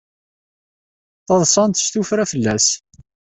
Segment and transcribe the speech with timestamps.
[1.19, 2.67] Ttaḍsant s tuffra fell-as.